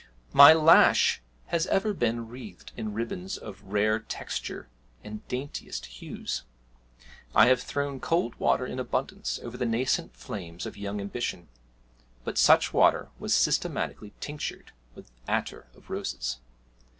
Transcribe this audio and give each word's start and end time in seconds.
My 0.33 0.51
lash 0.51 1.21
has 1.49 1.67
ever 1.67 1.93
been 1.93 2.27
wreathed 2.27 2.71
in 2.75 2.95
ribbons 2.95 3.37
of 3.37 3.61
rare 3.61 3.99
texture 3.99 4.67
and 5.03 5.21
daintiest 5.27 5.85
hues; 5.85 6.41
I 7.35 7.45
have 7.45 7.61
thrown 7.61 7.99
cold 7.99 8.33
water 8.39 8.65
in 8.65 8.79
abundance 8.79 9.39
over 9.43 9.57
the 9.57 9.65
nascent 9.67 10.15
flames 10.15 10.65
of 10.65 10.75
young 10.75 10.99
ambition 10.99 11.49
but 12.23 12.39
such 12.39 12.73
water 12.73 13.09
was 13.19 13.35
systematically 13.35 14.11
tinctured 14.19 14.71
with 14.95 15.11
attar 15.27 15.67
of 15.75 15.91
roses. 15.91 16.39